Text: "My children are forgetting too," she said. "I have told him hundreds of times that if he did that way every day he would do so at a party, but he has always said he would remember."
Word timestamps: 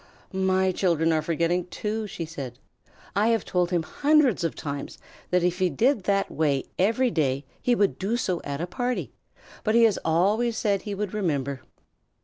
"My 0.33 0.71
children 0.71 1.13
are 1.13 1.21
forgetting 1.21 1.67
too," 1.67 2.07
she 2.07 2.25
said. 2.25 2.57
"I 3.15 3.27
have 3.27 3.45
told 3.45 3.69
him 3.69 3.83
hundreds 3.83 4.43
of 4.43 4.55
times 4.55 4.97
that 5.29 5.43
if 5.43 5.59
he 5.59 5.69
did 5.69 6.05
that 6.05 6.31
way 6.31 6.63
every 6.79 7.11
day 7.11 7.45
he 7.61 7.75
would 7.75 7.99
do 7.99 8.17
so 8.17 8.41
at 8.43 8.61
a 8.61 8.65
party, 8.65 9.11
but 9.63 9.75
he 9.75 9.83
has 9.83 9.99
always 10.03 10.57
said 10.57 10.81
he 10.81 10.95
would 10.95 11.13
remember." 11.13 11.61